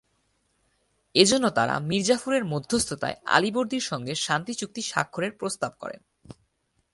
[1.15, 6.01] এজন্য তারা মীর জাফরের মধ্যস্থতায় আলীবর্দীর সঙ্গে শান্তি চুক্তি স্বাক্ষরের প্রস্তাব করেন।